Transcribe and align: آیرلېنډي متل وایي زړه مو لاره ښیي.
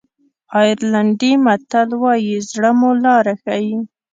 آیرلېنډي 0.59 1.31
متل 1.45 1.89
وایي 2.01 2.35
زړه 2.49 2.71
مو 2.79 2.89
لاره 3.03 3.33
ښیي. 3.41 3.75